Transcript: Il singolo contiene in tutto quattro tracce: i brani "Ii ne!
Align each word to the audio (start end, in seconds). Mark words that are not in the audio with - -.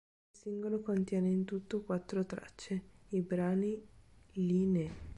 Il 0.31 0.35
singolo 0.35 0.81
contiene 0.81 1.29
in 1.29 1.45
tutto 1.45 1.81
quattro 1.83 2.25
tracce: 2.25 2.81
i 3.09 3.21
brani 3.21 3.79
"Ii 4.33 4.65
ne! 4.65 4.91